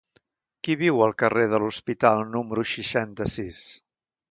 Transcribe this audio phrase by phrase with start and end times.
[0.67, 3.63] Qui viu al carrer de l'Hospital número seixanta-sis?